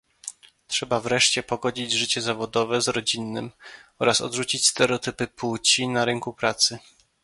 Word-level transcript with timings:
Trzeba 0.67 0.99
wreszcie 0.99 1.43
pogodzić 1.43 1.91
życie 1.91 2.21
zawodowe 2.21 2.81
z 2.81 2.87
rodzinnym 2.87 3.51
oraz 3.99 4.21
odrzucić 4.21 4.67
stereotypy 4.67 5.27
płci 5.27 5.87
na 5.87 6.05
rynku 6.05 6.33
pracy 6.33 6.79